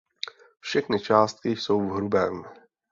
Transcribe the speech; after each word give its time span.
Všechny 0.59 0.99
částky 0.99 1.49
jsou 1.49 1.79
v 1.89 1.93
hrubém. 1.93 2.43